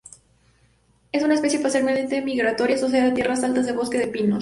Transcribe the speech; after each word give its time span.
Es 1.11 1.21
una 1.21 1.35
especie 1.35 1.59
parcialmente 1.59 2.23
migratoria, 2.23 2.75
asociada 2.75 3.11
a 3.11 3.13
tierras 3.13 3.43
altas 3.43 3.67
de 3.67 3.73
bosques 3.73 3.99
de 4.01 4.07
pinos. 4.07 4.39